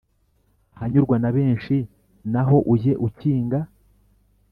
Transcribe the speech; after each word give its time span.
ahanyurwa 0.75 1.15
na 1.23 1.29
benshi, 1.35 1.75
naho 2.31 2.57
ujye 2.73 2.93
ukinga. 3.07 3.59